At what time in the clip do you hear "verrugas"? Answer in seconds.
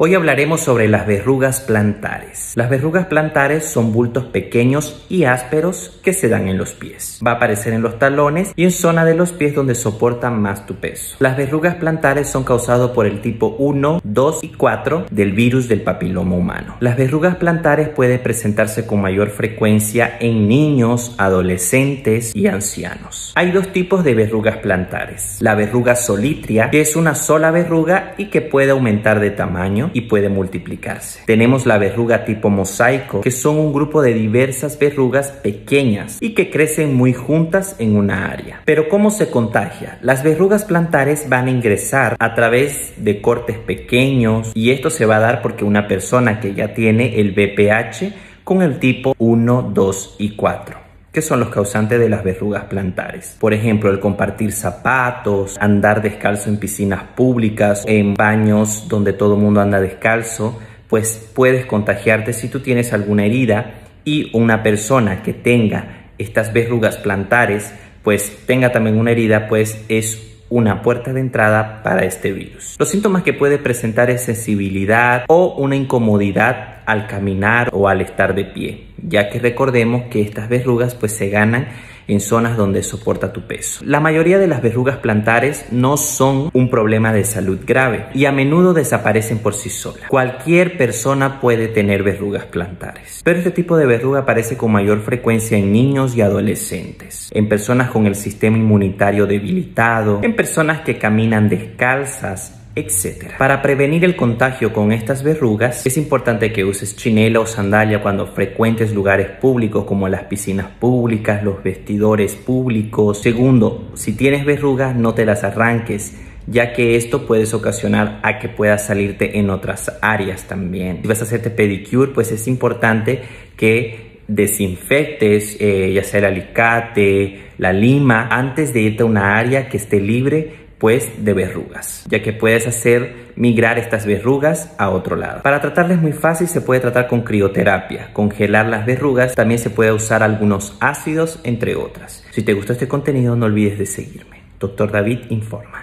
1.08-1.60, 2.70-3.06, 11.36-11.74, 16.96-17.34, 24.14-24.58, 34.78-35.30, 40.22-40.64, 52.22-52.64, 66.52-66.96, 80.48-80.94, 84.62-84.96, 92.02-92.46, 105.22-105.86, 114.44-114.94, 131.34-132.04, 134.06-134.72, 138.86-139.34